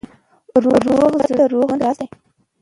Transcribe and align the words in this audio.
روغ 0.63 0.77
زړه 1.27 1.35
د 1.39 1.41
روغ 1.53 1.67
ژوند 1.69 1.81
راز 1.85 1.97
دی. 2.01 2.07